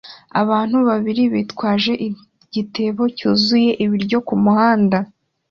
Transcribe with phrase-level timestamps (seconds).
[0.41, 4.97] Abantu babiri bitwaje igitebo cyuzuye ibiryo kumuhanda